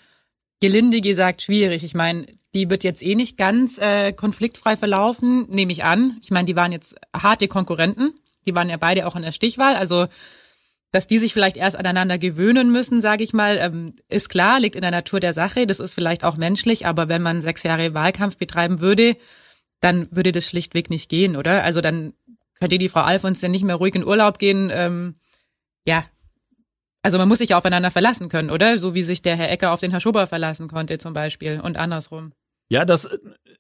[0.59, 1.83] gelinde gesagt schwierig.
[1.83, 6.17] Ich meine, die wird jetzt eh nicht ganz äh, konfliktfrei verlaufen, nehme ich an.
[6.23, 8.13] Ich meine, die waren jetzt harte Konkurrenten.
[8.45, 9.75] Die waren ja beide auch in der Stichwahl.
[9.75, 10.07] Also
[10.91, 14.75] dass die sich vielleicht erst aneinander gewöhnen müssen, sage ich mal, ähm, ist klar, liegt
[14.75, 15.67] in der Natur der Sache.
[15.67, 19.15] Das ist vielleicht auch menschlich, aber wenn man sechs Jahre Wahlkampf betreiben würde,
[19.82, 21.63] dann würde das schlichtweg nicht gehen, oder?
[21.63, 22.13] Also dann
[22.60, 24.69] könnte die Frau Alfons denn nicht mehr ruhig in Urlaub gehen.
[24.73, 25.15] Ähm,
[25.86, 26.06] ja,
[27.02, 28.78] also man muss sich aufeinander verlassen können, oder?
[28.78, 31.78] So wie sich der Herr Ecker auf den Herr Schober verlassen konnte zum Beispiel und
[31.78, 32.34] andersrum.
[32.67, 33.10] Ja, das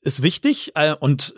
[0.01, 1.33] ist wichtig äh, und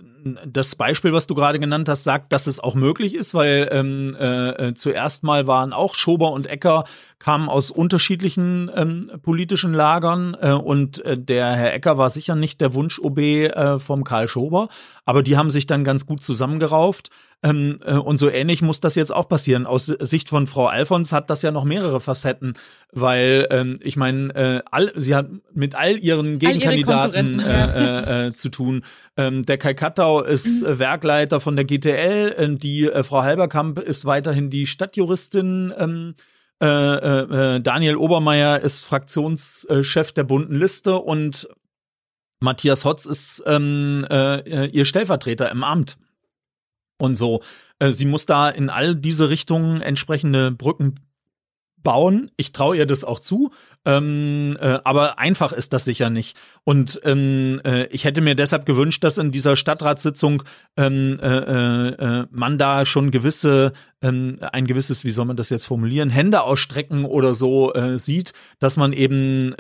[0.46, 4.16] das Beispiel, was du gerade genannt hast, sagt, dass es auch möglich ist, weil ähm,
[4.20, 6.86] äh, äh, zuerst mal waren auch Schober und Ecker
[7.22, 12.60] kamen aus unterschiedlichen ähm, politischen Lagern äh, und äh, der Herr Ecker war sicher nicht
[12.62, 14.70] der Wunsch-OB äh, vom Karl Schober,
[15.06, 17.12] aber die haben sich dann ganz gut zusammengerauft.
[17.44, 19.68] Ähm, äh, und so ähnlich muss das jetzt auch passieren.
[19.68, 22.54] Aus Sicht von Frau Alfons hat das ja noch mehrere Facetten,
[22.92, 28.34] weil ähm, ich meine, äh, all, sie hat mit all ihren Gegenkandidaten äh, äh, äh,
[28.34, 28.84] zu tun.
[29.16, 34.06] Ähm, der Kai Kattau ist äh, Werkleiter von der GTL, äh, die Frau Halberkamp ist
[34.06, 36.16] weiterhin die Stadtjuristin.
[36.62, 41.50] Äh, äh, äh Daniel Obermeier ist Fraktionschef der bunten Liste und
[42.42, 45.98] Matthias Hotz ist ähm, äh, ihr Stellvertreter im Amt
[47.00, 47.42] und so.
[47.80, 51.00] Äh, sie muss da in all diese Richtungen entsprechende Brücken
[51.84, 52.32] bauen.
[52.38, 53.52] Ich traue ihr das auch zu,
[53.86, 56.38] ähm, äh, aber einfach ist das sicher nicht.
[56.64, 60.44] Und ähm, äh, ich hätte mir deshalb gewünscht, dass in dieser Stadtratssitzung
[60.78, 65.50] ähm, äh, äh, äh, man da schon gewisse, ähm, ein gewisses, wie soll man das
[65.50, 69.54] jetzt formulieren, Hände ausstrecken oder so äh, sieht, dass man eben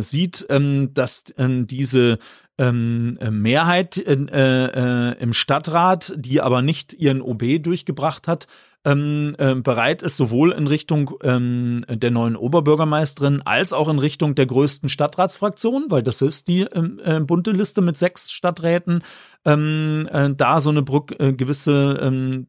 [0.00, 2.18] sieht, ähm, dass äh, diese
[2.58, 8.46] ähm, äh, Mehrheit äh, äh, im Stadtrat, die aber nicht ihren OB durchgebracht hat,
[8.88, 14.34] ähm, äh, bereit ist, sowohl in Richtung ähm, der neuen Oberbürgermeisterin als auch in Richtung
[14.34, 19.02] der größten Stadtratsfraktion, weil das ist die ähm, äh, bunte Liste mit sechs Stadträten,
[19.44, 22.46] ähm, äh, da so eine Brück, äh, gewisse ähm,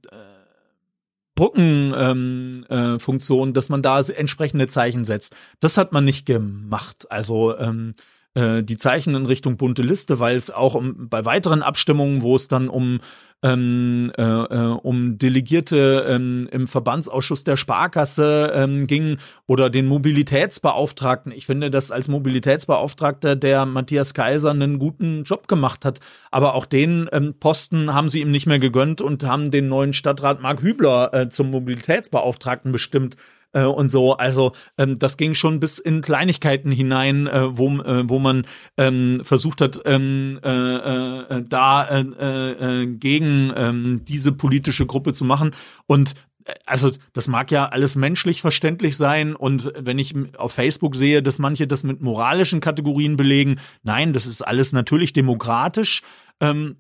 [1.36, 5.36] Brückenfunktion, ähm, äh, dass man da entsprechende Zeichen setzt.
[5.60, 7.08] Das hat man nicht gemacht.
[7.10, 7.95] Also ähm,
[8.36, 12.36] äh, die Zeichen in Richtung bunte Liste, weil es auch um, bei weiteren Abstimmungen, wo
[12.36, 13.00] es dann um
[13.42, 21.32] ähm, äh, äh, um Delegierte ähm, im Verbandsausschuss der Sparkasse ähm, ging oder den Mobilitätsbeauftragten.
[21.32, 26.00] Ich finde, dass als Mobilitätsbeauftragter der Matthias Kaiser einen guten Job gemacht hat.
[26.32, 29.94] Aber auch den ähm, Posten haben sie ihm nicht mehr gegönnt und haben den neuen
[29.94, 33.15] Stadtrat Mark Hübler äh, zum Mobilitätsbeauftragten bestimmt
[33.53, 34.13] äh, und so.
[34.17, 38.45] Also ähm, das ging schon bis in Kleinigkeiten hinein, äh, wo, äh, wo man
[38.77, 45.25] ähm, versucht hat, ähm, äh, äh, da äh, äh, gegen ähm, diese politische Gruppe zu
[45.25, 45.51] machen.
[45.88, 50.95] Und äh, also das mag ja alles menschlich verständlich sein und wenn ich auf Facebook
[50.95, 56.01] sehe, dass manche das mit moralischen Kategorien belegen, nein, das ist alles natürlich demokratisch.
[56.39, 56.77] Ähm,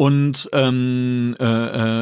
[0.00, 1.44] und ähm, äh,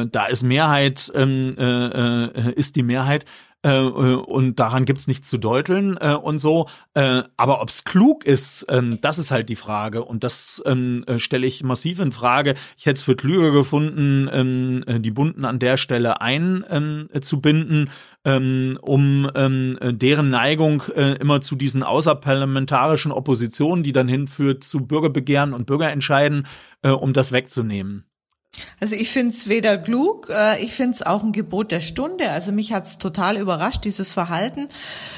[0.03, 3.25] äh, da ist Mehrheit, ähm, äh, äh, ist die Mehrheit
[3.61, 6.67] äh, äh, und daran gibt's nichts zu deuteln äh, und so.
[6.93, 11.19] Äh, aber ob's klug ist, ähm, das ist halt die Frage und das ähm, äh,
[11.19, 12.55] stelle ich massiv in Frage.
[12.77, 17.89] Ich hätte es für klüger gefunden, ähm, äh, die Bunden an der Stelle einzubinden,
[18.23, 24.87] ähm, um ähm, deren Neigung äh, immer zu diesen außerparlamentarischen Oppositionen, die dann hinführt zu
[24.87, 26.47] Bürgerbegehren und Bürgerentscheiden,
[26.81, 28.08] äh, um das wegzunehmen.
[28.79, 32.31] Also ich finde es weder klug, äh, ich finde es auch ein Gebot der Stunde.
[32.31, 34.67] Also mich hat's total überrascht, dieses Verhalten.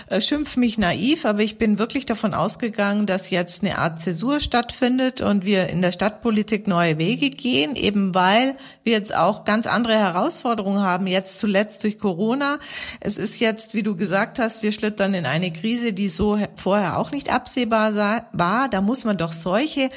[0.07, 4.39] Äh, schimpf mich naiv, aber ich bin wirklich davon ausgegangen, dass jetzt eine Art Zäsur
[4.39, 9.67] stattfindet und wir in der Stadtpolitik neue Wege gehen, eben weil wir jetzt auch ganz
[9.67, 12.57] andere Herausforderungen haben, jetzt zuletzt durch Corona.
[12.99, 16.97] Es ist jetzt, wie du gesagt hast, wir schlittern in eine Krise, die so vorher
[16.97, 17.95] auch nicht absehbar
[18.33, 18.69] war.
[18.69, 19.89] Da muss man doch solche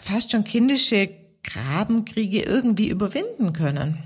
[0.00, 1.10] fast schon kindische
[1.44, 4.02] Grabenkriege irgendwie überwinden können.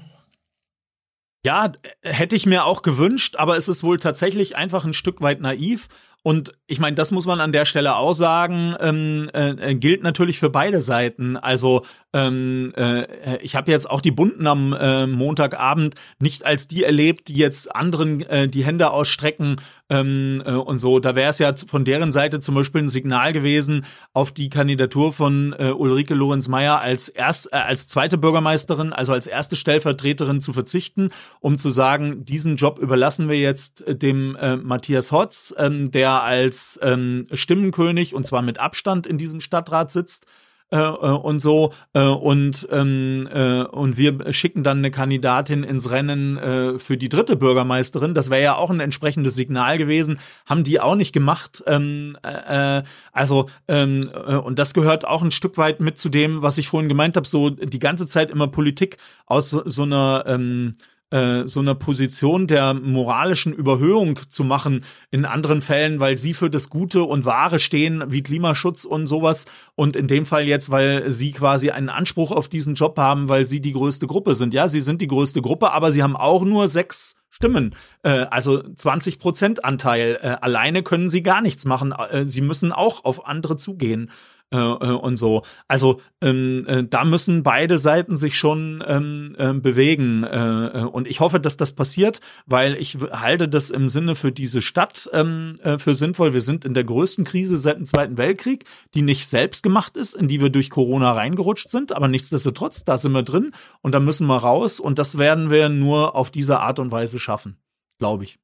[1.46, 1.72] Ja,
[2.03, 5.88] hätte ich mir auch gewünscht, aber es ist wohl tatsächlich einfach ein Stück weit naiv.
[6.24, 10.38] Und ich meine, das muss man an der Stelle auch sagen, ähm, äh, gilt natürlich
[10.38, 11.37] für beide Seiten.
[11.37, 16.83] Also ähm, äh, ich habe jetzt auch die Bunden am äh, Montagabend nicht als die
[16.83, 19.57] erlebt, die jetzt anderen äh, die Hände ausstrecken
[19.90, 20.98] ähm, äh, und so.
[20.98, 25.12] Da wäre es ja von deren Seite zum Beispiel ein Signal gewesen auf die Kandidatur
[25.12, 30.53] von äh, Ulrike Lorenz-Meyer als erst äh, als zweite Bürgermeisterin, also als erste Stellvertreterin zu
[30.53, 35.90] verzichten, um zu sagen, diesen Job überlassen wir jetzt äh, dem äh, Matthias Hotz, ähm,
[35.90, 40.27] der als ähm, Stimmenkönig und zwar mit Abstand in diesem Stadtrat sitzt
[40.70, 45.90] äh, äh, und so äh, und ähm, äh, und wir schicken dann eine Kandidatin ins
[45.90, 48.12] Rennen äh, für die dritte Bürgermeisterin.
[48.12, 50.18] Das wäre ja auch ein entsprechendes Signal gewesen.
[50.44, 51.64] Haben die auch nicht gemacht.
[51.66, 56.11] Ähm, äh, äh also ähm, äh, und das gehört auch ein Stück weit mit zu
[56.11, 57.26] dem, was ich vorhin gemeint habe.
[57.26, 60.74] So die ganze Zeit immer Politik aus so, so einer ähm,
[61.11, 66.51] äh, so einer Position der moralischen Überhöhung zu machen in anderen Fällen, weil sie für
[66.51, 69.47] das Gute und Wahre stehen, wie Klimaschutz und sowas.
[69.75, 73.44] Und in dem Fall jetzt, weil sie quasi einen Anspruch auf diesen Job haben, weil
[73.44, 74.55] sie die größte Gruppe sind.
[74.55, 78.62] Ja, sie sind die größte Gruppe, aber sie haben auch nur sechs Stimmen, äh, also
[78.62, 80.18] 20 Prozent Anteil.
[80.21, 81.92] Äh, alleine können sie gar nichts machen.
[81.92, 84.11] Äh, sie müssen auch auf andere zugehen
[84.50, 85.42] äh, äh, und so.
[85.66, 90.24] Also ähm, äh, da müssen beide Seiten sich schon ähm, äh, bewegen.
[90.24, 94.62] Äh, und ich hoffe, dass das passiert, weil ich halte das im Sinne für diese
[94.62, 96.32] Stadt ähm, äh, für sinnvoll.
[96.32, 100.14] Wir sind in der größten Krise seit dem Zweiten Weltkrieg, die nicht selbst gemacht ist,
[100.14, 104.00] in die wir durch Corona reingerutscht sind, aber nichtsdestotrotz, da sind wir drin und da
[104.00, 107.58] müssen wir raus und das werden wir nur auf diese Art und Weise schaffen,
[107.98, 108.38] glaube ich.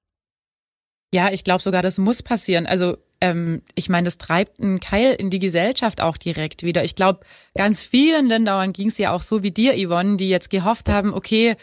[1.15, 2.67] Ja, ich glaube sogar, das muss passieren.
[2.67, 6.85] Also ähm, ich meine, das treibt einen Keil in die Gesellschaft auch direkt wieder.
[6.85, 7.21] Ich glaube,
[7.55, 11.15] ganz vielen Ländern ging es ja auch so wie dir, Yvonne, die jetzt gehofft haben,
[11.15, 11.57] okay,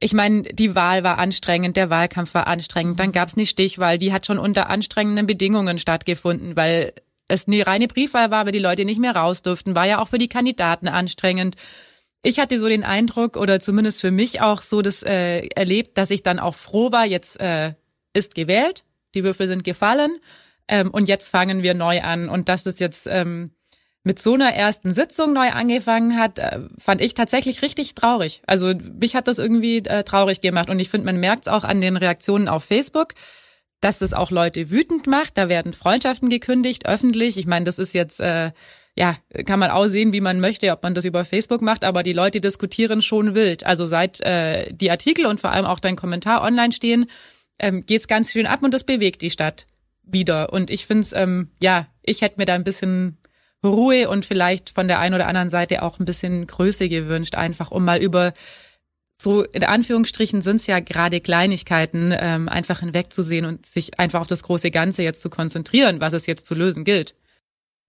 [0.00, 3.98] ich meine, die Wahl war anstrengend, der Wahlkampf war anstrengend, dann gab es eine Stichwahl,
[3.98, 6.92] die hat schon unter anstrengenden Bedingungen stattgefunden, weil
[7.28, 10.08] es eine reine Briefwahl war, aber die Leute nicht mehr raus durften, war ja auch
[10.08, 11.54] für die Kandidaten anstrengend.
[12.24, 16.10] Ich hatte so den Eindruck, oder zumindest für mich auch so das äh, erlebt, dass
[16.10, 17.74] ich dann auch froh war, jetzt äh,
[18.12, 18.84] ist gewählt,
[19.14, 20.18] die Würfel sind gefallen
[20.68, 22.28] ähm, und jetzt fangen wir neu an.
[22.28, 23.52] Und dass das jetzt ähm,
[24.04, 28.42] mit so einer ersten Sitzung neu angefangen hat, äh, fand ich tatsächlich richtig traurig.
[28.46, 30.70] Also mich hat das irgendwie äh, traurig gemacht.
[30.70, 33.14] Und ich finde, man merkt es auch an den Reaktionen auf Facebook,
[33.80, 35.38] dass das auch Leute wütend macht.
[35.38, 37.36] Da werden Freundschaften gekündigt, öffentlich.
[37.36, 38.50] Ich meine, das ist jetzt, äh,
[38.96, 42.02] ja, kann man auch sehen, wie man möchte, ob man das über Facebook macht, aber
[42.02, 43.64] die Leute diskutieren schon wild.
[43.64, 47.06] Also seit äh, die Artikel und vor allem auch dein Kommentar online stehen,
[47.58, 49.66] ähm, geht's ganz schön ab und das bewegt die Stadt
[50.12, 50.52] wieder.
[50.52, 53.18] Und ich finde es, ähm, ja, ich hätte mir da ein bisschen
[53.64, 57.70] Ruhe und vielleicht von der einen oder anderen Seite auch ein bisschen Größe gewünscht, einfach
[57.70, 58.32] um mal über
[59.12, 64.26] so in Anführungsstrichen sind es ja gerade Kleinigkeiten, ähm, einfach hinwegzusehen und sich einfach auf
[64.26, 67.14] das große Ganze jetzt zu konzentrieren, was es jetzt zu lösen gilt.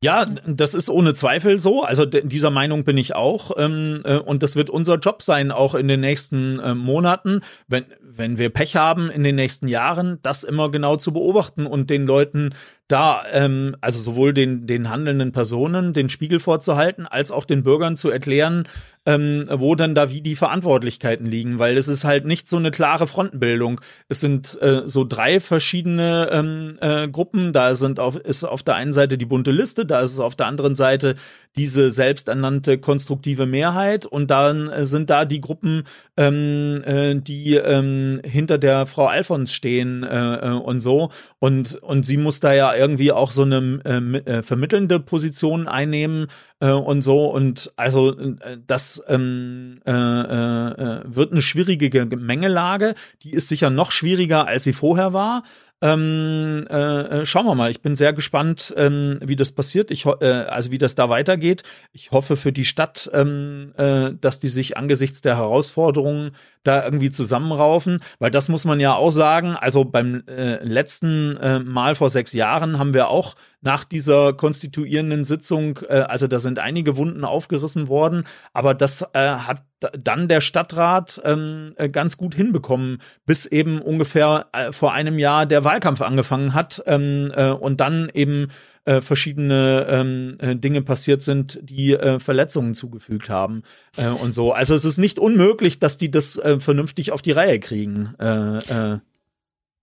[0.03, 1.81] Ja, das ist ohne Zweifel so.
[1.81, 3.51] Also dieser Meinung bin ich auch.
[3.57, 7.39] Ähm, äh, und das wird unser Job sein, auch in den nächsten äh, Monaten,
[7.69, 11.89] wenn, wenn wir Pech haben, in den nächsten Jahren, das immer genau zu beobachten und
[11.89, 12.53] den Leuten
[12.88, 17.98] da, ähm, also sowohl den, den handelnden Personen den Spiegel vorzuhalten, als auch den Bürgern
[17.98, 18.67] zu erklären,
[19.06, 22.72] ähm, wo dann da wie die Verantwortlichkeiten liegen, weil es ist halt nicht so eine
[22.72, 23.82] klare Frontenbildung.
[24.08, 27.52] Es sind äh, so drei verschiedene ähm, äh, Gruppen.
[27.52, 30.36] Da sind auf, ist auf der einen Seite die bunte Liste, da ist es auf
[30.36, 31.15] der anderen Seite
[31.56, 35.84] diese selbsternannte konstruktive Mehrheit und dann äh, sind da die Gruppen,
[36.17, 42.06] ähm, äh, die ähm, hinter der Frau Alfons stehen äh, äh, und so und und
[42.06, 46.27] sie muss da ja irgendwie auch so eine äh, äh, vermittelnde Position einnehmen
[46.59, 47.27] äh, und so.
[47.27, 53.91] Und also äh, das ähm, äh, äh, wird eine schwierige Gemengelage, die ist sicher noch
[53.91, 55.43] schwieriger als sie vorher war,
[55.84, 57.69] ähm, äh, äh, schauen wir mal.
[57.69, 59.91] Ich bin sehr gespannt, ähm, wie das passiert.
[59.91, 61.63] Ich äh, also wie das da weitergeht.
[61.91, 66.32] Ich hoffe für die Stadt, ähm, äh, dass die sich angesichts der Herausforderungen
[66.63, 69.58] da irgendwie zusammenraufen, weil das muss man ja auch sagen.
[69.58, 75.23] Also beim äh, letzten äh, Mal vor sechs Jahren haben wir auch nach dieser konstituierenden
[75.23, 80.41] Sitzung, äh, also da sind einige Wunden aufgerissen worden, aber das äh, hat dann der
[80.41, 86.02] Stadtrat ähm, äh, ganz gut hinbekommen, bis eben ungefähr äh, vor einem Jahr der Wahlkampf
[86.02, 88.47] angefangen hat ähm, äh, und dann eben
[88.86, 93.63] äh, verschiedene ähm, äh, Dinge passiert sind, die äh, Verletzungen zugefügt haben
[93.97, 94.52] äh, und so.
[94.52, 98.13] Also es ist nicht unmöglich, dass die das äh, vernünftig auf die Reihe kriegen.
[98.19, 98.99] Äh, äh.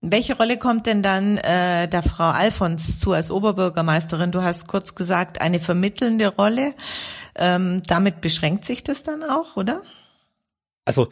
[0.01, 4.31] Welche Rolle kommt denn dann äh, der Frau Alfons zu als Oberbürgermeisterin?
[4.31, 6.73] Du hast kurz gesagt, eine vermittelnde Rolle.
[7.35, 9.83] Ähm, damit beschränkt sich das dann auch, oder?
[10.85, 11.09] Also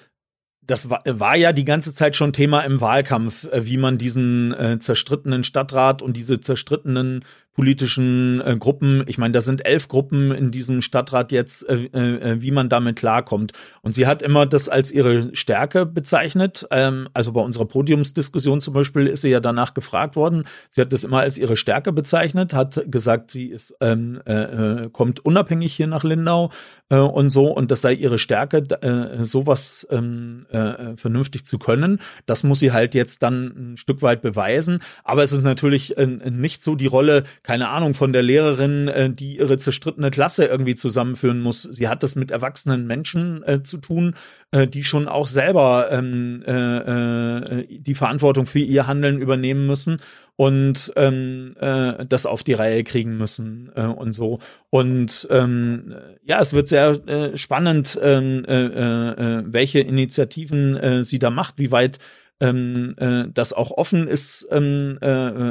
[0.69, 4.53] das war, war ja die ganze Zeit schon Thema im Wahlkampf, äh, wie man diesen
[4.53, 10.31] äh, zerstrittenen Stadtrat und diese zerstrittenen politischen äh, Gruppen, ich meine, da sind elf Gruppen
[10.31, 13.51] in diesem Stadtrat jetzt, äh, äh, wie man damit klarkommt.
[13.81, 16.65] Und sie hat immer das als ihre Stärke bezeichnet.
[16.71, 20.45] Ähm, also bei unserer Podiumsdiskussion zum Beispiel ist sie ja danach gefragt worden.
[20.69, 24.89] Sie hat das immer als ihre Stärke bezeichnet, hat gesagt, sie ist ähm, äh, äh
[24.89, 26.51] kommt unabhängig hier nach Lindau
[26.89, 31.99] äh, und so und das sei ihre Stärke, äh, sowas ähm, äh, vernünftig zu können.
[32.25, 34.81] Das muss sie halt jetzt dann ein Stück weit beweisen.
[35.03, 39.13] Aber es ist natürlich äh, nicht so die Rolle, keine Ahnung, von der Lehrerin, äh,
[39.13, 41.63] die ihre zerstrittene Klasse irgendwie zusammenführen muss.
[41.63, 44.15] Sie hat das mit erwachsenen Menschen äh, zu tun,
[44.51, 49.99] äh, die schon auch selber ähm, äh, äh, die Verantwortung für ihr Handeln übernehmen müssen
[50.35, 54.39] und ähm, äh, das auf die Reihe kriegen müssen äh, und so.
[54.69, 61.19] Und ähm, ja, es wird sehr äh, spannend, ähm, äh, äh, welche Initiativen äh, sie
[61.19, 61.99] da macht, wie weit
[62.39, 65.07] ähm, äh, das auch offen ist, ähm, äh,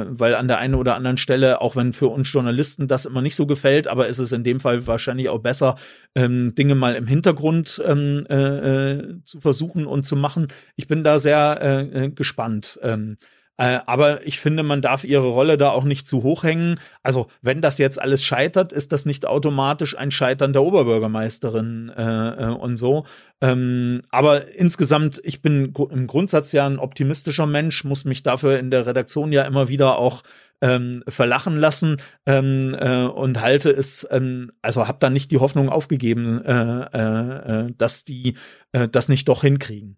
[0.09, 3.35] weil an der einen oder anderen Stelle, auch wenn für uns Journalisten das immer nicht
[3.35, 5.75] so gefällt, aber ist es in dem Fall wahrscheinlich auch besser,
[6.15, 10.47] ähm, Dinge mal im Hintergrund ähm, äh, äh zu versuchen und zu machen.
[10.75, 12.79] Ich bin da sehr äh, äh gespannt.
[12.81, 13.17] Ähm,
[13.59, 16.79] äh, aber ich finde, man darf ihre Rolle da auch nicht zu hoch hängen.
[17.03, 22.29] Also, wenn das jetzt alles scheitert, ist das nicht automatisch ein Scheitern der Oberbürgermeisterin äh,
[22.45, 23.05] äh, und so.
[23.41, 28.71] Ähm, aber insgesamt, ich bin im Grundsatz ja ein optimistischer Mensch, muss mich dafür in
[28.71, 30.23] der Redaktion ja immer wieder auch
[30.61, 35.67] ähm, verlachen lassen ähm, äh, und halte es, ähm, also habe da nicht die Hoffnung
[35.67, 38.35] aufgegeben, äh, äh, äh, dass die
[38.71, 39.97] äh, das nicht doch hinkriegen.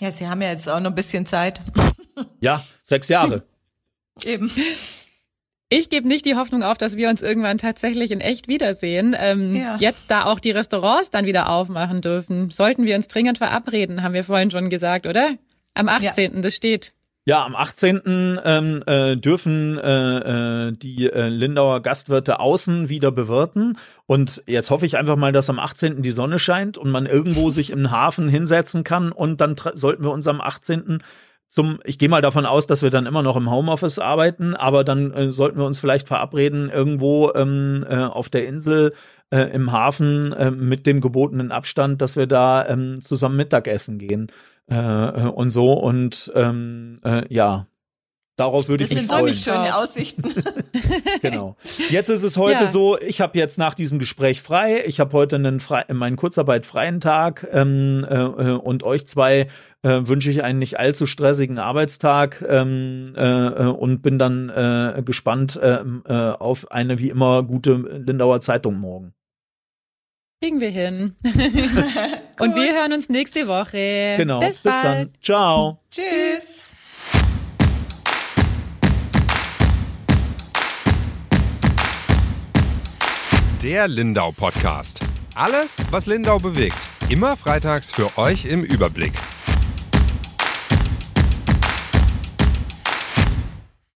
[0.00, 1.60] Ja, Sie haben ja jetzt auch noch ein bisschen Zeit.
[2.40, 3.42] Ja, sechs Jahre.
[4.24, 4.50] Eben.
[5.68, 9.14] Ich gebe nicht die Hoffnung auf, dass wir uns irgendwann tatsächlich in echt wiedersehen.
[9.18, 9.76] Ähm, ja.
[9.78, 14.14] Jetzt, da auch die Restaurants dann wieder aufmachen dürfen, sollten wir uns dringend verabreden, haben
[14.14, 15.34] wir vorhin schon gesagt, oder?
[15.74, 16.36] Am 18.
[16.36, 16.40] Ja.
[16.40, 16.94] das steht.
[17.28, 18.38] Ja, am 18.
[18.44, 23.78] Ähm, äh, dürfen äh, äh, die äh, Lindauer Gastwirte außen wieder bewirten.
[24.06, 26.02] Und jetzt hoffe ich einfach mal, dass am 18.
[26.02, 29.10] die Sonne scheint und man irgendwo sich im Hafen hinsetzen kann.
[29.10, 31.02] Und dann sollten wir uns am 18
[31.48, 34.84] zum, ich gehe mal davon aus, dass wir dann immer noch im Homeoffice arbeiten, aber
[34.84, 38.94] dann äh, sollten wir uns vielleicht verabreden, irgendwo ähm, äh, auf der Insel
[39.30, 44.30] äh, im Hafen äh, mit dem gebotenen Abstand, dass wir da ähm, zusammen Mittagessen gehen
[44.70, 47.66] äh, äh und so und ähm, äh, ja,
[48.36, 49.26] Darauf würde ich mich freuen.
[49.26, 50.24] Das sind schöne Aussichten.
[51.22, 51.56] genau.
[51.88, 52.66] Jetzt ist es heute ja.
[52.66, 54.82] so, ich habe jetzt nach diesem Gespräch frei.
[54.86, 59.48] Ich habe heute einen frei, meinen Kurzarbeit freien Tag ähm, äh, und euch zwei
[59.82, 65.02] äh, wünsche ich einen nicht allzu stressigen Arbeitstag ähm, äh, äh und bin dann äh,
[65.02, 69.14] gespannt äh, äh, auf eine wie immer gute Lindauer Zeitung morgen.
[70.42, 71.16] Kriegen wir hin.
[72.40, 74.14] und wir hören uns nächste Woche.
[74.16, 74.40] Genau.
[74.40, 75.10] Bis, bis dann.
[75.22, 75.78] Ciao.
[75.90, 76.72] Tschüss.
[83.62, 85.00] Der Lindau Podcast.
[85.34, 86.76] Alles, was Lindau bewegt.
[87.08, 89.12] Immer freitags für euch im Überblick.